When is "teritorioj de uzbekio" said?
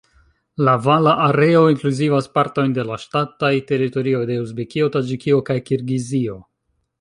3.73-4.89